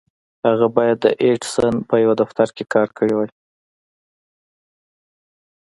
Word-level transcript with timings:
هغه 0.47 0.67
بايد 0.75 0.97
د 1.03 1.07
ايډېسن 1.23 1.73
په 1.89 1.95
يوه 2.03 2.15
دفتر 2.21 2.47
کې 2.55 2.63
کار 2.73 2.87
کړی 2.97 3.13
وای. 3.15 3.29